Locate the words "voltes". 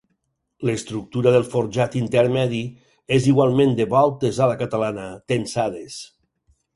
3.93-4.39